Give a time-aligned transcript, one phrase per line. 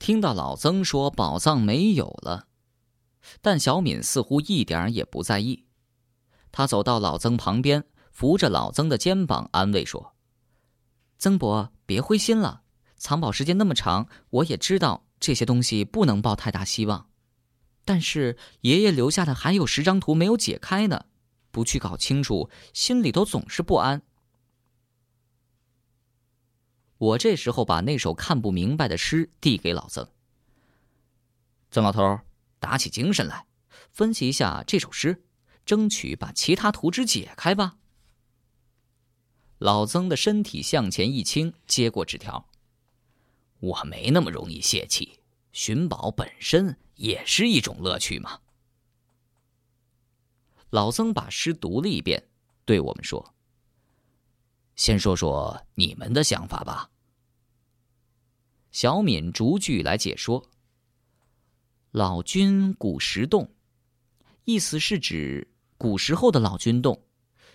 [0.00, 2.46] 听到老曾说宝藏没有了，
[3.42, 5.66] 但小敏似乎一点也不在意。
[6.50, 10.14] 他走到老曾旁边，扶着老曾的肩膀，安慰说
[11.18, 12.62] ：“曾伯，别灰心了。
[12.96, 17.10] 藏宝时间那么长，我也知道这些东西不能抱太大希望。
[17.84, 21.04] 但是爷爷留下的还有十张图没有解开呢，
[21.50, 24.00] 不去搞清楚，心里头总是不安。”
[27.00, 30.06] 我这时候把那首看不明白的诗递给老曾。
[31.70, 32.20] 曾老头，
[32.58, 33.46] 打起精神来，
[33.90, 35.24] 分析一下这首诗。
[35.64, 37.76] 争取把其他图纸解开吧。
[39.58, 42.48] 老曾的身体向前一倾，接过纸条。
[43.60, 45.20] 我没那么容易泄气，
[45.52, 48.40] 寻宝本身也是一种乐趣嘛。
[50.70, 52.28] 老曾把诗读了一遍，
[52.64, 53.34] 对我们说
[54.80, 56.90] ：“先说说你们的想法吧。”
[58.72, 60.48] 小敏逐句来解说
[61.92, 63.52] ：“老君古石洞，
[64.44, 67.06] 意思是指。”古时候的老君洞，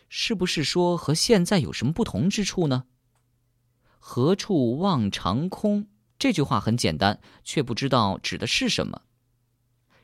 [0.09, 2.86] 是不是说和现在有什么不同之处呢？
[4.00, 5.88] 何处望长空？
[6.17, 9.04] 这句话很简单，却不知道指的是什么。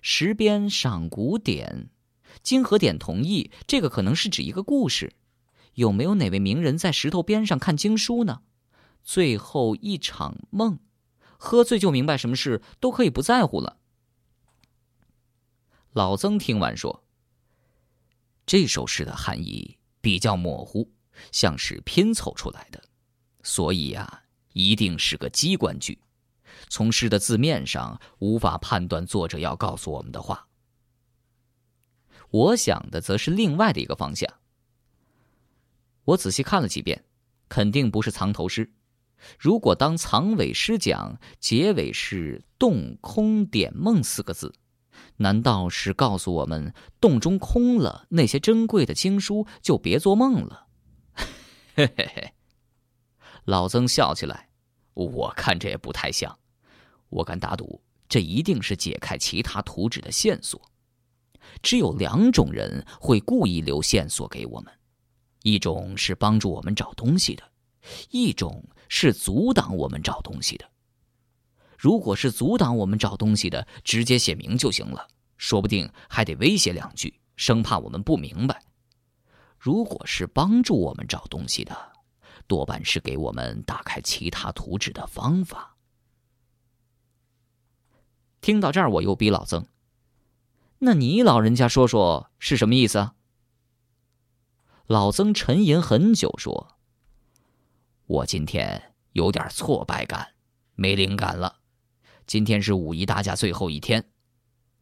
[0.02, 1.89] 石边赏古典，
[2.44, 5.11] 经和典同意，这个可能是指一个故事。
[5.73, 8.41] 有没有哪位名人在石头边上看经书呢？
[9.03, 10.80] 最后一场梦，
[11.38, 13.78] 喝醉就明白什么事都可以不在乎了。
[15.94, 17.03] 老曾听完说。
[18.45, 20.91] 这首诗的含义比较模糊，
[21.31, 22.83] 像是拼凑出来的，
[23.44, 26.02] 所以啊，一定是个机关句。
[26.67, 30.47] 从诗的字面上无法判断作者要告诉我们的话。
[32.30, 34.41] 我想的则是另外的一个方向。
[36.05, 37.03] 我仔细看了几遍，
[37.47, 38.71] 肯定不是藏头诗。
[39.38, 44.53] 如果当藏尾诗讲，结尾是“洞空点梦”四个字。
[45.17, 50.67] 难道是告诉我们洞中空了，那些珍贵的经书就别做梦了？
[51.75, 52.33] 嘿嘿嘿，
[53.45, 54.50] 老曾笑起来。
[54.94, 56.38] 我看这也不太像，
[57.09, 60.62] 我敢打赌，这一定是解开其他图纸的线索。
[61.62, 64.73] 只有两种人会故意留线索给我们：
[65.44, 67.44] 一种是帮助我们找东西的，
[68.09, 70.69] 一种是阻挡我们找东西的。
[71.78, 75.07] 如果是阻挡我们找东西的，直接写明就行了，
[75.38, 78.62] 说不定还得威胁两句，生怕我们不明白。
[79.57, 81.75] 如果是帮助我们找东西的，
[82.46, 85.75] 多半是给我们打开其他图纸的方法。
[88.41, 89.66] 听到这儿，我又逼老曾
[90.80, 93.13] ：“那你老人家说说是什么意思啊？”
[94.88, 96.68] 老曾沉吟很久，说
[98.08, 100.34] ：“我今天有点挫败感，
[100.75, 101.59] 没灵感了。”
[102.28, 104.12] 今天是五一大假最后一天，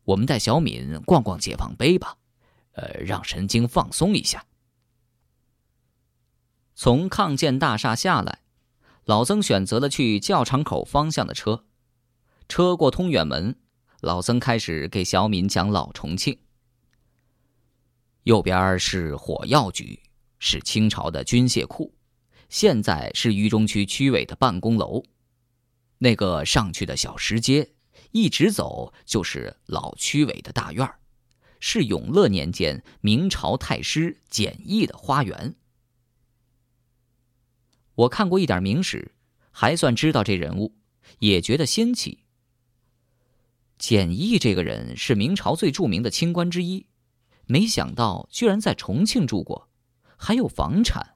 [0.03, 2.17] 我们带小敏逛逛解放碑吧，
[2.73, 4.45] 呃，让神经放松一下。
[6.75, 8.41] 从抗建大厦下来，
[9.05, 11.65] 老曾选择了去教场口方向的车。
[12.47, 13.55] 车过通远门，
[14.01, 16.39] 老曾开始给小敏讲老重庆。
[18.23, 19.99] 右边是火药局，
[20.39, 21.93] 是清朝的军械库，
[22.49, 25.03] 现在是渝中区区委的办公楼。
[25.97, 27.71] 那个上去的小石阶，
[28.11, 30.89] 一直走就是老区委的大院
[31.59, 35.55] 是永乐年间明朝太师简易的花园。
[37.95, 39.13] 我看过一点明史，
[39.51, 40.73] 还算知道这人物，
[41.19, 42.19] 也觉得新奇。
[43.77, 46.85] 简易这个人是明朝最著名的清官之一，
[47.51, 49.69] 没想到居然在重庆住过，
[50.15, 51.15] 还有房产。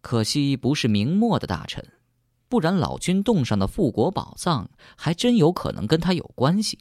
[0.00, 1.92] 可惜不是明末的大臣。
[2.48, 6.78] 不然，老君洞上的富国宝藏还真有可能跟他有关系。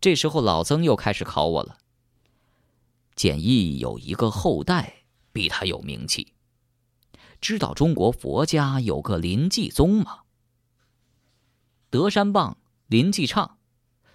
[0.00, 1.78] 这时候，老曾又开始考我了。
[3.16, 6.34] 简易有一个后代比他有名气，
[7.40, 10.20] 知道中国佛家有个临济宗吗？
[11.90, 13.57] 德山棒、林济畅，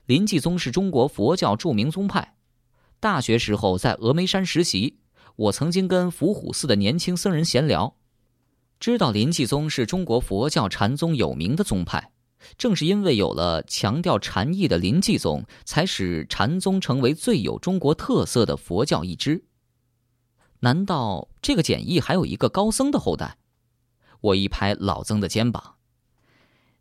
[0.05, 2.35] 林济宗是中国佛教著名宗派。
[2.99, 4.99] 大学时候在峨眉山实习，
[5.35, 7.95] 我曾经跟伏虎寺的年轻僧人闲聊。
[8.81, 12.11] 知道林济宗是中国佛教禅宗有名的宗派，
[12.57, 19.45] 正是因为有了强调禅意的林济宗，才使禅宗成为最有中国特色的佛教一支。
[20.59, 23.37] 难道这个简易还有一个高僧的后代？
[24.19, 25.75] 我一拍老曾的肩膀：“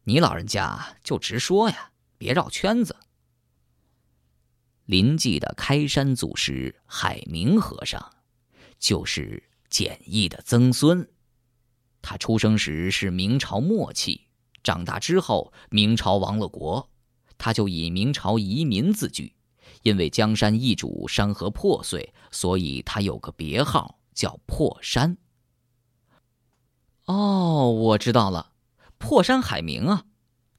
[0.05, 2.97] 你老人家就直说呀，别绕圈子。”
[4.87, 8.11] 临济的开山祖师海明和尚，
[8.79, 11.09] 就是简易的曾孙。
[12.01, 14.23] 他出生时是明朝末期，
[14.63, 16.91] 长大之后，明朝亡了国，
[17.39, 19.35] 他就以明朝遗民自居。
[19.83, 25.17] 因为江山易主，山河破碎，所以他有个别号叫破山。
[27.07, 28.53] 哦，我知道了，
[28.99, 30.05] 破山海明啊，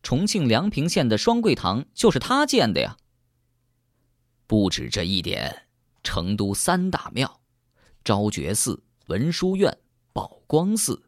[0.02, 2.98] 重庆梁平县的双桂堂就是他建的呀。
[4.54, 5.64] 不止这一点，
[6.04, 7.42] 成都三大庙——
[8.06, 9.76] 昭觉寺、文殊院、
[10.14, 11.02] 宝光寺，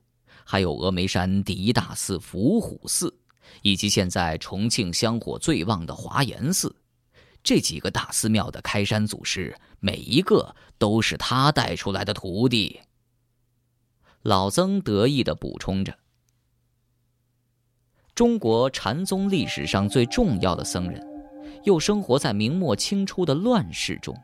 [0.44, 3.16] 还有峨眉山第一大寺伏虎寺，
[3.62, 6.76] 以及现在重庆香火最旺的华严寺。
[7.44, 12.82] 这几个大寺庙的开山祖师，每一个都是他带出来的徒弟。
[14.24, 15.96] 老曾得意的补充着
[18.16, 21.15] ：“中国禅宗历史上最重要的僧人，
[21.66, 24.16] 又生活在明末清初的乱世中，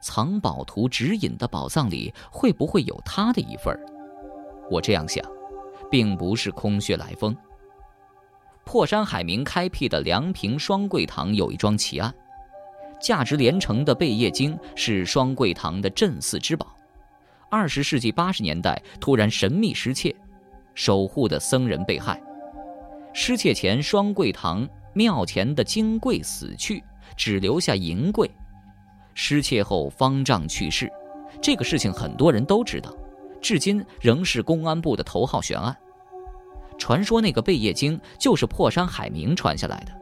[0.00, 3.78] 藏宝图指引的宝藏里，会不会有他的一份
[4.70, 5.24] 我这样想，
[5.90, 7.36] 并不是空穴来风。
[8.64, 12.12] 破山海明开辟的梁平双桂堂有一桩奇案。”
[13.00, 16.74] 价值连城的贝叶经是双桂堂的镇寺之宝。
[17.50, 20.14] 二十世纪八十年代，突然神秘失窃，
[20.74, 22.18] 守护的僧人被害。
[23.12, 26.82] 失窃前，双桂堂庙前的金柜死去，
[27.16, 28.30] 只留下银柜。
[29.12, 30.90] 失窃后，方丈去世。
[31.42, 32.94] 这个事情很多人都知道，
[33.40, 35.76] 至今仍是公安部的头号悬案。
[36.78, 39.92] 传说那个贝叶经就是破山海明传下来的。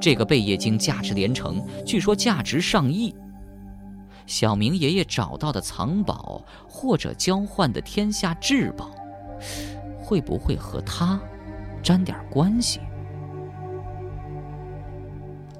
[0.00, 3.14] 这个贝叶经价值连城，据说价值上亿。
[4.26, 8.90] 小明爷爷找到的藏宝或者交换的天下至宝，
[9.98, 11.20] 会不会和他
[11.82, 12.80] 沾点关系？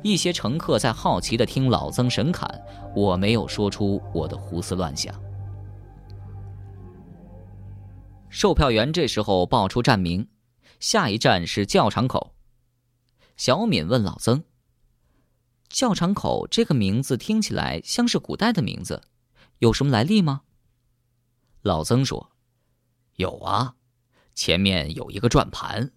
[0.02, 2.48] 一些乘客在好奇的听老曾神侃，
[2.94, 5.14] 我没有说出我的胡思乱想。
[8.28, 10.28] 售票员这时候报出站名，
[10.78, 12.34] 下一站是教场口。
[13.36, 14.44] 小敏问老曾
[15.68, 19.02] ：“教场口这个名字听起来像是古代的名字，
[19.58, 20.42] 有什么来历吗？”
[21.62, 22.30] 老曾说
[23.16, 23.74] ：“有啊，
[24.34, 25.92] 前面有一个转盘，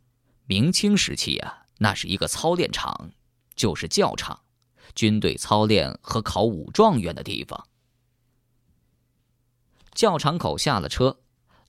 [0.45, 3.11] 明清时期啊，那是一个操练场，
[3.55, 4.39] 就是教场，
[4.95, 7.67] 军队操练和考武状元的地方。”
[9.93, 11.19] 教场口下了车，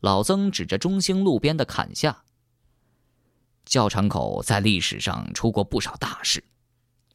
[0.00, 2.24] 老曾指着中兴路边的坎下。
[3.64, 6.44] 教场口在历史上出过不少大事，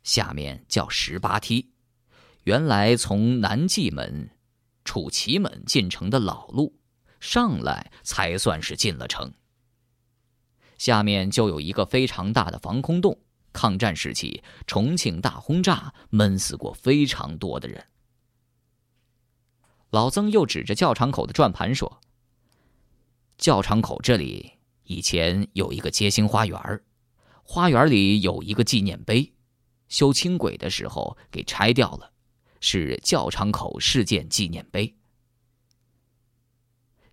[0.04, 1.72] 下面叫十八梯，
[2.44, 4.30] 原来从南纪门、
[4.84, 6.80] 楚奇门进城的老路，
[7.20, 9.32] 上来才算是进了城。
[10.78, 13.20] 下面就有一个非常大的防空洞，
[13.60, 17.88] 抗战时期重庆大轰炸闷死过非常多的人。
[19.90, 22.00] 老曾又指着教场口的转盘说
[23.38, 24.54] ：“教场口这里。”
[24.88, 26.82] 以前有一个街心花园
[27.44, 29.34] 花园里有一个纪念碑，
[29.90, 32.14] 修轻轨的时候给拆掉了，
[32.62, 34.96] 是教场口事件纪念碑。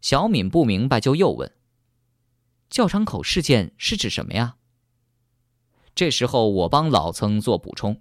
[0.01, 1.53] 小敏不明白，就又问
[2.71, 4.59] ：“教场口事件是指什么呀？”
[5.97, 8.01] 这时候我帮老曾做补充：“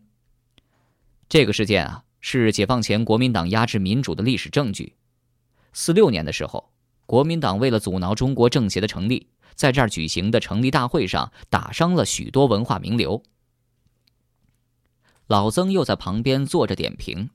[1.29, 4.97] 这个事件啊，是解放前国民党压制民主的历史证据。
[5.71, 6.71] 四六年的时候，
[7.05, 13.23] 国民党为了阻挠中国政协的成立。”在这儿举行的成立大会上，打伤了许多文化名流。
[15.27, 17.29] 老曾又在旁边坐着点评：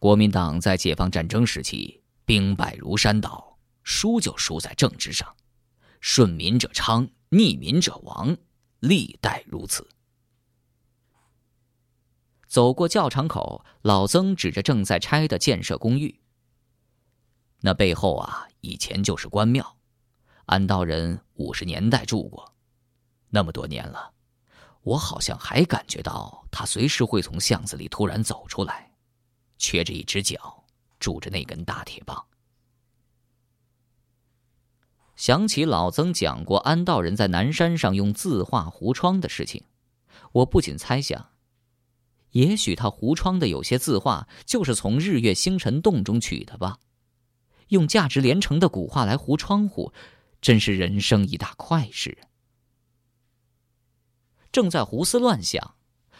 [0.00, 5.36] 国民党在解放战争时期兵败如山倒，输就输在政治上，
[6.00, 8.36] 顺民者昌，逆民者亡，
[8.86, 9.88] 历代如此。
[12.46, 16.20] 走过教场口，老曾指着正在拆的建设公寓
[17.60, 19.76] ：“那背后啊，以前就是官庙。”
[20.46, 22.54] 安道人五十年代住过，
[23.30, 24.12] 那么多年了，
[24.82, 28.92] 我好像还感觉到他随时会从巷子里突然走出来，
[29.56, 30.64] 瘸着一只脚，
[31.00, 32.22] 拄着那根大铁棒。
[35.24, 39.62] 想起老曾讲过安道人在南山上用字画糊窗的事情，
[40.32, 41.30] 我不禁猜想，
[42.32, 46.78] 也许他糊窗的有些字画就是从日月星辰洞中取的吧，
[47.68, 49.94] 用价值连城的古画来糊窗户。
[50.42, 52.18] 真是人生一大快事。
[54.52, 55.76] 正在胡思乱想，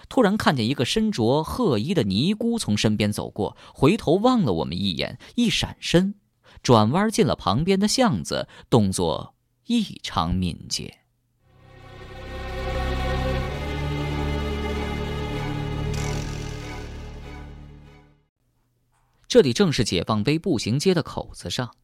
[0.08, 6.14] 突然看见一个身着褐衣的尼姑从身边走过，回头望了我们一眼，一闪身，
[6.64, 9.34] 转弯进了旁边的巷子，动作
[9.66, 11.00] 异常敏捷。
[19.28, 21.76] 这里正是解放碑步行街的口子上。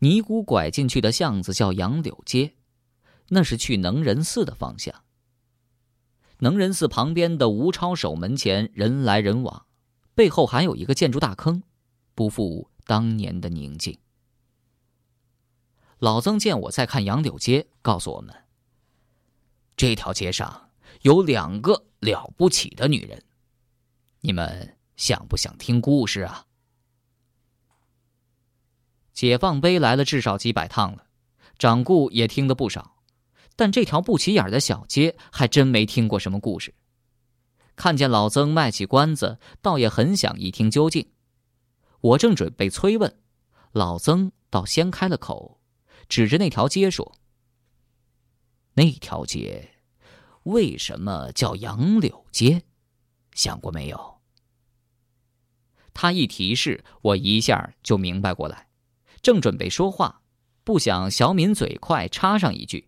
[0.00, 2.54] 尼姑拐进去的巷子叫杨柳街，
[3.28, 5.04] 那是去能仁寺的方向。
[6.40, 9.66] 能仁寺旁边的吴超守门前人来人往，
[10.16, 11.62] 背后还有一个建筑大坑，
[12.16, 13.98] 不复当年的宁静。
[15.98, 18.34] 老曾见我在看杨柳街，告诉我们：
[19.76, 20.70] 这条街上
[21.02, 23.24] 有两个了不起的女人，
[24.20, 26.46] 你们想不想听故事啊？
[29.12, 31.06] 解放碑来了至少几百趟了，
[31.58, 32.96] 掌故也听得不少，
[33.56, 36.74] 但这条不起眼的小街还真没听过什么故事。
[37.74, 41.10] 看见老曾卖起关子，倒也很想一听究竟。
[42.00, 43.18] 我正准备催问，
[43.72, 45.60] 老曾倒先开了口。
[46.08, 47.16] 指着那条街说
[48.74, 49.70] ：“那条街
[50.44, 52.62] 为什么叫杨柳街？
[53.32, 54.20] 想过没有？”
[55.92, 58.68] 他一提示，我一下就明白过来。
[59.20, 60.22] 正准备说话，
[60.62, 62.86] 不想小敏嘴快，插上一句：“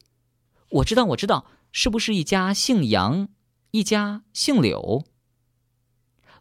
[0.71, 3.29] 我知道，我知道，是不是一家姓杨，
[3.73, 5.05] 一家姓柳？”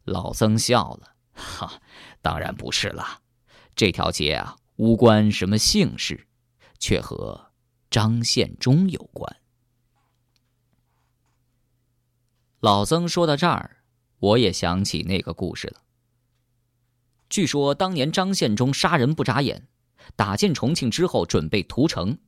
[0.06, 1.80] 老曾笑了：“哈，
[2.22, 3.22] 当然不是了。
[3.76, 6.26] 这条街啊，无关什么姓氏。”
[6.80, 7.54] 却和
[7.90, 9.38] 张献忠有关。
[12.60, 13.78] 老曾说到这儿，
[14.20, 15.82] 我也想起那个故事了。
[17.32, 19.68] 据说当年张献忠杀人不眨眼，
[20.16, 22.20] 打进重庆之后准备屠城，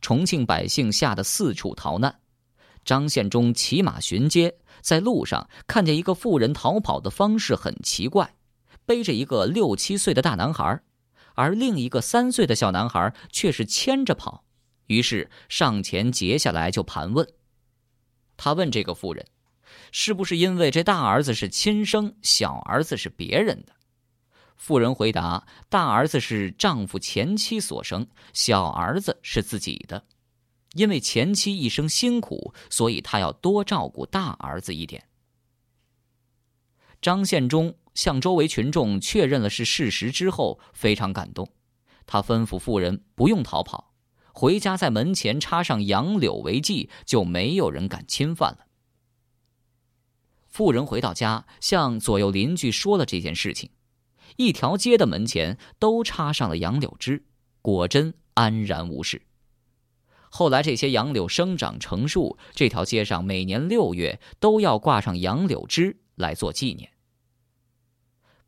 [0.00, 2.22] 重庆百姓吓得四处逃难。
[2.82, 8.34] 张献忠骑马巡街，在路上看见一个妇人逃跑的方式很奇怪，
[8.90, 10.82] 背着一个六七岁的大男孩。
[11.36, 14.42] 而另一个三岁的小男孩却是牵着跑，
[14.86, 17.24] 于是上前截下来就盘问。
[18.36, 19.24] 他问这个妇人
[19.92, 23.72] ：“是不是因为这大儿子是亲生，小儿子是别人的？”
[24.58, 30.04] 妇人回答：“大儿子是丈夫前妻所生，小儿子是自己的。
[30.72, 35.04] 因为前妻一生辛苦，所以他要多照顾大儿子一点。”
[37.00, 37.74] 张献忠。
[37.94, 41.48] 向周围群众确认了是事实之后，非常感动。
[42.06, 43.94] 他吩咐妇人不用逃跑，
[44.32, 48.66] 回家在门前插上杨柳为记，就没有人敢侵犯了。
[50.48, 53.70] 妇人回到家，向左右邻居说了这件事情，
[54.36, 57.24] 一条街的门前都插上了杨柳枝，
[57.62, 59.22] 果真安然无事。
[60.28, 66.90] 后来这些杨柳生长成树，这条街上每年六月都要挂上杨柳枝来做纪念。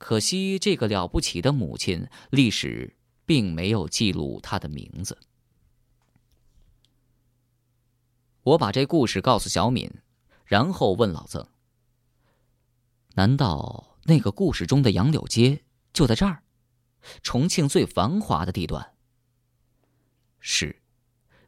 [0.02, 5.16] 可惜，这个了不起的母亲，历史并没有记录她的名字。
[8.42, 9.88] 我把这故事告诉小敏，
[10.44, 11.46] 然后问老曾
[13.14, 16.42] ：“难道那个故事中的杨柳街就在这儿，
[17.22, 18.96] 重庆最繁华的地段？”
[20.40, 20.82] 是，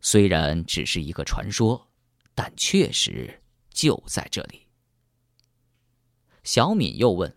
[0.00, 1.88] 虽然只是一个传说，
[2.36, 4.68] 但确实就在这里。
[6.44, 7.36] 小敏又问。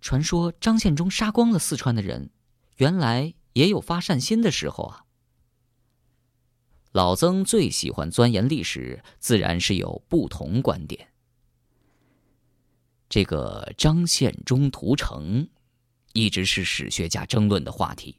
[0.00, 2.30] 传说张献忠杀光了四川的人，
[2.76, 5.04] 原来也有发善心的时候啊。
[6.92, 11.08] 老曾最喜欢钻研历史，自然是有不同观点。
[13.08, 15.48] 这个张献忠屠城，
[16.12, 18.16] 一直是史学家争论的话题。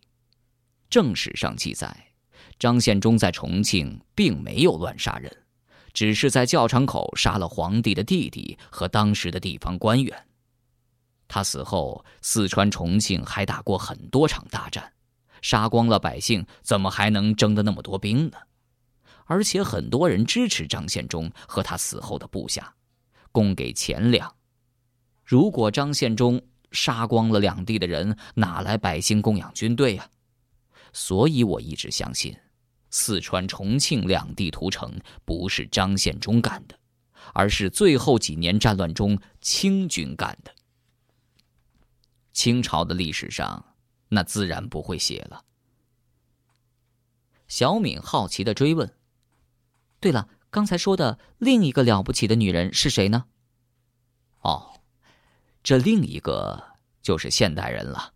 [0.90, 2.14] 正史上记载，
[2.58, 5.36] 张献忠在重庆并没有乱杀人，
[5.94, 10.29] 只是在教场口杀了皇帝的弟弟和当时的地方官员。
[11.30, 14.92] 他死后，四川、重庆还打过很多场大战，
[15.42, 18.38] 杀光了百姓，怎么还能征得那么多兵呢？
[19.26, 22.74] 而且很多人支持张献忠和他死后的部下，
[23.32, 24.36] 供给钱粮。
[25.24, 30.10] 如果张献忠杀光了两地的人，哪来百姓供养军队呀？
[30.94, 32.36] 所以我一直相信，
[32.90, 36.76] 四川、重庆两地屠城不是张献忠干的，
[37.34, 40.52] 而是最后几年战乱中清军干的。
[42.40, 43.76] 清朝的历史上，
[44.08, 45.44] 那自然不会写了。
[47.50, 48.96] 小敏好奇的追问
[50.00, 53.26] ：“对了，刚才说的另一个了不起的女人是谁呢？”
[54.40, 54.80] 哦，
[55.62, 58.14] 这另一个就是现代人了。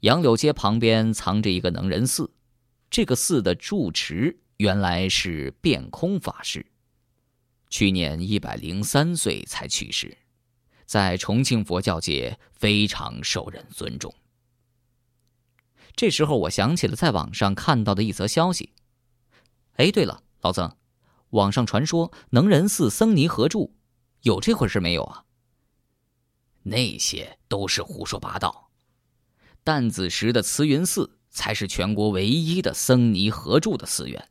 [0.00, 2.32] 杨柳街旁边藏着一个能仁寺，
[2.90, 6.66] 这个寺的住持原来是辩空法师，
[7.70, 10.18] 去年一百零三岁才去世。
[10.88, 14.12] 在重庆佛教界非常受人尊重。
[15.94, 18.72] 这时候，我想起了在网上看到的一则消息。
[19.74, 20.74] 哎，对了，老曾，
[21.30, 23.74] 网上传说能仁寺僧尼合住，
[24.22, 25.24] 有这回事没有啊？
[26.62, 28.70] 那些都是胡说八道。
[29.62, 34.30] 弹子石的慈云寺才是全国唯一的僧尼合住的寺院。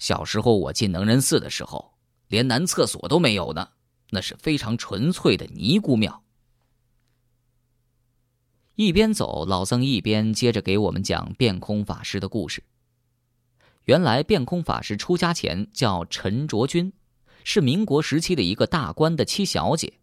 [0.00, 1.94] 小时候我进能仁寺的时候，
[2.26, 3.68] 连男厕所都没有呢，
[4.10, 6.22] 那是非常纯粹的尼姑庙。
[8.74, 12.62] 一边走，老僧一边接着给我们讲变空法师的故事。
[13.86, 16.92] 原来，变空法师出家前叫陈卓君，
[17.42, 19.94] 是民国时期的一个大官的七小姐。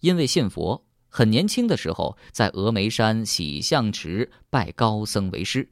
[0.00, 5.70] 因为信佛，很年轻的时候在峨眉山洗象池拜高僧为师，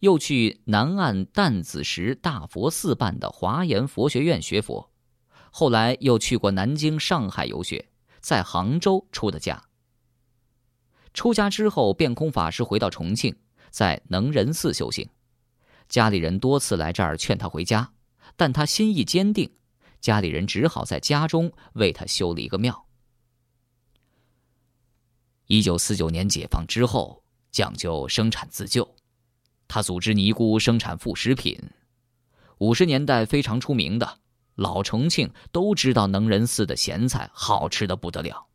[0.00, 4.89] 又去南岸担子石大佛寺办的华严佛学院学佛，
[5.50, 7.88] 后来又去过南京、上海游学，
[8.20, 9.62] 在杭州出的家。
[11.12, 13.34] 出家之后，变空法师回到重庆，
[13.70, 15.08] 在能仁寺修行。
[15.88, 17.92] 家里人多次来这儿劝他回家，
[18.36, 19.50] 但他心意坚定，
[20.00, 22.86] 家里人只好在家中为他修了一个庙。
[25.46, 28.88] 一九四九年解放之后，讲究生产自救，
[29.66, 31.58] 他组织尼姑生产副食品。
[32.58, 34.19] 五十年代非常出名的，
[34.60, 38.46] 老重庆都知道能仁寺的咸菜好吃的不得了。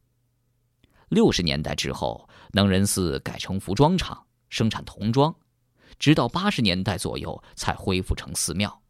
[1.09, 5.35] 六十年代之后，能仁寺改成服装厂，生产童装，
[5.97, 8.83] 直到八十年代左右才恢复成寺庙，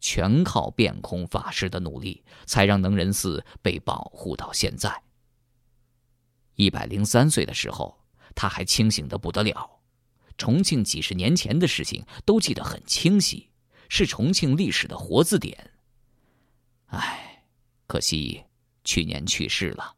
[0.00, 5.04] 全靠变空法师的努力，才让能仁寺被保护到现在。
[6.56, 7.96] 一百零三岁的时候，
[8.34, 9.70] 他还清醒的不得了，
[10.36, 13.50] 重庆几十年前的事情都记得很清晰，
[13.88, 15.70] 是重庆历史的活字典。
[16.86, 17.44] 唉，
[17.86, 18.44] 可惜
[18.84, 19.94] 去年去世了。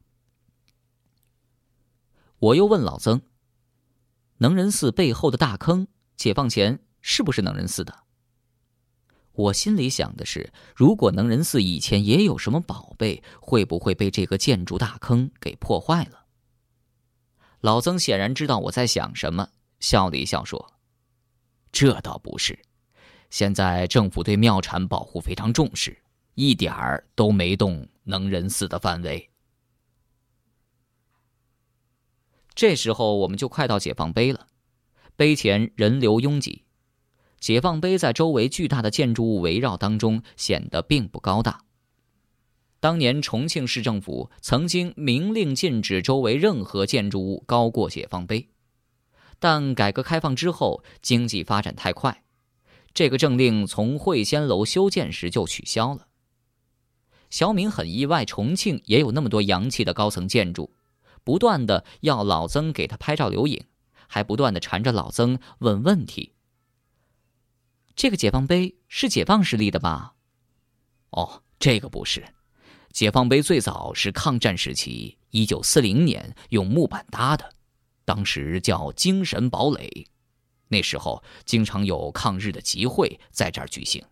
[2.39, 3.21] 我又问老曾
[4.39, 8.05] ：“能仁寺背后的大坑，解放前是不是能仁寺的？”
[9.33, 16.27] 我心里想的是，如果能仁寺以前也有什么宝贝，会不会被这个建筑大坑给破坏了？
[17.61, 19.49] 老曾显然知道我在想什么，
[19.81, 20.75] 笑了一笑说
[21.71, 22.59] ：“这倒不是，
[23.31, 26.03] 现在政府对庙产保护非常重视，
[26.39, 29.29] 一点儿都没动能仁寺的范围。”
[32.55, 34.47] 这时候我们就快到解放碑了，
[35.17, 36.63] 碑前人流拥挤，
[37.41, 41.65] 解放碑在周围巨大的建筑物围绕当中显得并不高大。
[42.79, 48.49] 当年重庆市政府曾经明令禁止周围任何建筑物高过解放碑，
[49.41, 52.23] 但改革开放之后经济发展太快，
[52.95, 56.08] 这个政令从会仙楼修建时就取消了。
[57.31, 60.75] 小敏很意外，重庆也有那么多洋气的高层建筑。
[61.25, 63.63] 不断的要老曾给他拍照留影，
[64.07, 66.33] 还不断的缠着老曾问问题。
[67.95, 70.15] 这个解放碑是解放时立的吧？
[71.11, 72.25] 哦，这个不是，
[72.93, 77.53] 解放碑最早是抗战时期，一九四零年用木板搭的，
[78.05, 80.07] 当时叫精神堡垒。
[80.69, 84.03] 那时候经常有抗日的集会在这儿举行。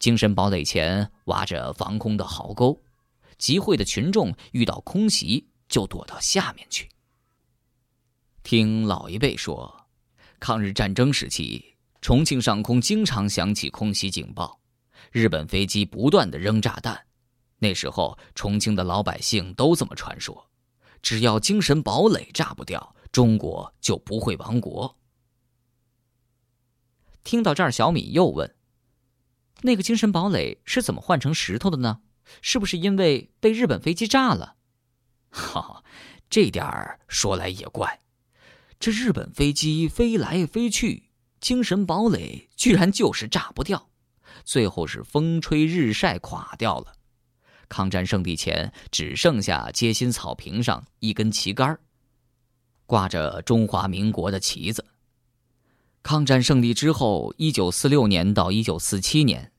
[0.00, 2.82] 精神堡垒前挖着防空的壕沟，
[3.38, 5.46] 集会的群众遇到空袭。
[5.70, 6.88] 就躲到下面去。
[8.42, 9.86] 听老一辈说，
[10.40, 11.64] 抗日战争时期，
[12.00, 14.58] 重庆上空经常响起空袭警报，
[15.12, 17.00] 日本飞机不断的扔炸弹。
[17.58, 20.50] 那时候，重庆的老百姓都这么传说：
[21.00, 24.98] 只要精神堡垒炸不掉，中国就不会亡国。
[27.22, 28.52] 听到这儿，小米又问
[29.62, 32.00] ：“那个精神堡垒是怎么换成石头的呢？
[32.42, 34.56] 是不是因为被日本飞机炸了？”
[35.30, 35.82] 哈，
[36.30, 38.00] 这点儿说来也怪，
[38.78, 43.90] 这日本飞机飞来飞去，精神堡垒居然就是炸不掉，
[44.44, 46.92] 最后是风吹日晒垮掉了。
[47.68, 51.78] 抗战胜利前，只剩下街心草坪上一根旗杆
[52.86, 54.84] 挂着中华民国的旗子。
[56.02, 59.52] 抗战胜利之后，一九四六年到一九四七年。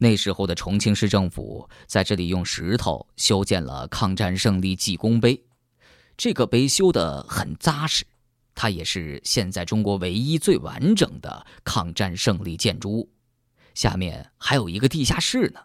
[0.00, 5.42] 那时候的重庆市政府在这里用石头修建了抗战胜利纪功碑，
[6.16, 8.06] 这个碑修得很扎实，
[8.54, 13.10] 它也是现在中国唯一最完整的抗战胜利建筑物。
[13.74, 15.60] 下面还有一个地下室呢。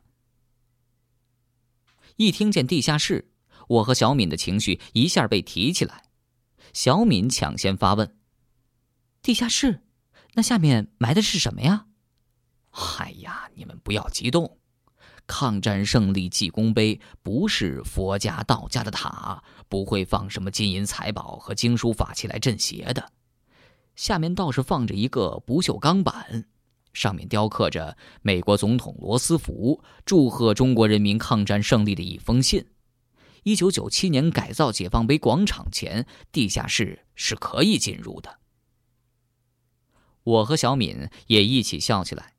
[2.15, 3.29] 一听见地下室，
[3.67, 6.05] 我和小敏的情绪一下被提起来。
[6.73, 8.15] 小敏抢先发问
[9.21, 9.81] ：“地下室，
[10.33, 11.85] 那下面埋的是什么呀？”
[12.99, 14.57] 哎呀，你们不要激动，
[15.27, 23.11] 抗战胜利纪功碑不是佛家、道家的塔，不会放什么金银财宝和经书法器来镇邪的。
[23.95, 26.45] 下面倒是放着一个不锈钢板，
[26.93, 32.65] 上面雕刻着美国总统罗斯福祝贺中国人民抗战胜利的一封信。
[33.43, 38.39] 一九九七年改造解放碑广场前，地下室是可以进入的。
[40.23, 42.33] 我和小敏也一起笑起来。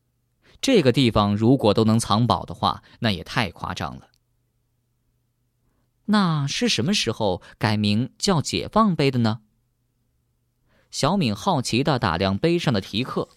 [0.60, 4.08] 这个地方如果都能藏宝的话，那也太夸张了。
[6.06, 9.40] 那是什么时候改名叫解放碑的呢？
[10.90, 13.28] 小敏好奇的打量碑上的题刻，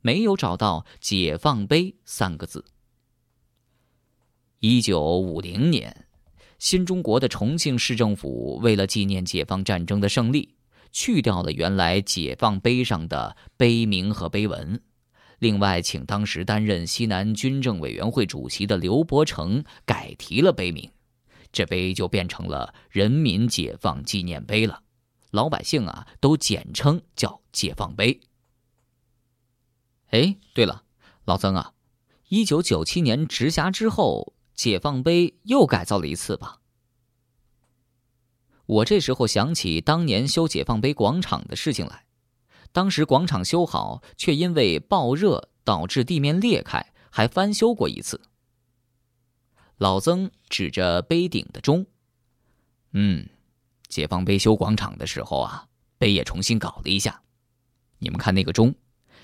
[0.00, 2.64] 没有找到“解放碑”三个字。
[4.58, 6.06] 一九五零年，
[6.58, 10.54] 新中国的重庆市政府为了纪念解放战争的胜利，
[10.92, 14.80] 去掉了原来解放碑上的碑名和碑文，
[15.38, 20.90] 另外请当时担任西南军政委员会主席的刘伯承改题了碑名。
[21.52, 24.82] 这碑就变成了人民解放纪念碑了，
[25.32, 28.20] 老百姓啊都简称叫解放碑。
[30.10, 30.84] 哎，对了，
[31.24, 31.72] 老曾啊，
[32.28, 36.59] 一九九七年直辖之后，解放碑又改造了一次吧？
[38.70, 42.04] 我这时候想起当年修解放碑广场的事情来，
[42.70, 48.20] 当时广场修好，却因为暴热导致地面裂开，还翻修过一次。
[49.76, 51.84] 老曾指着碑顶的钟，
[52.92, 53.28] 嗯，
[53.88, 55.66] 解放碑修广场的时候啊，
[55.98, 57.20] 碑也重新搞了一下。
[57.98, 58.72] 你们看那个钟，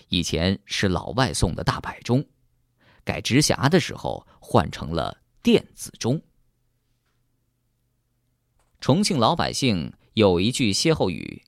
[0.09, 2.26] 以前是老外送的大摆钟，
[3.04, 6.20] 改直辖的时候换成了电子钟。
[8.87, 11.42] 重庆老百姓有一句歇后语：“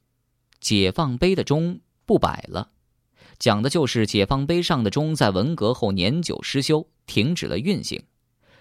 [0.59, 2.73] 解放碑的钟不摆了”，
[3.39, 8.03] 讲的就是解放碑上的钟在文革后年久失修，停止了运行。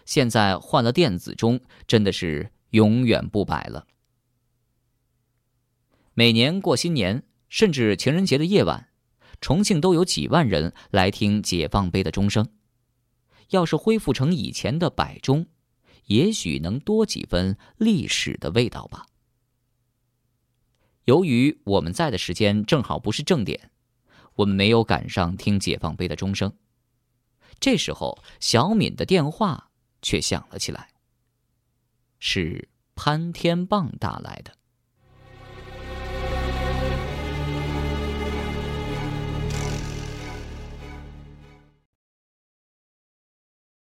[0.05, 3.87] 现在换了电子钟，真的是永远不摆了。
[6.13, 8.89] 每年过新年，甚至情人节的夜晚，
[9.41, 12.47] 重庆都有几万人来听解放碑的钟声。
[13.49, 15.47] 要是恢复成以前的摆钟，
[16.07, 19.05] 也许能多几分历史的味道吧。
[21.05, 23.71] 由于我们在的时间正好不是正点，
[24.35, 26.51] 我们没有赶上听解放碑的钟声。
[27.61, 29.65] 这时候，小敏的电话。
[29.99, 30.89] 却响了起来，
[32.19, 34.56] 是潘天棒打来的。